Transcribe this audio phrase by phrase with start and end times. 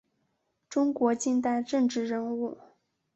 [0.67, 2.57] 中国近代政治人物。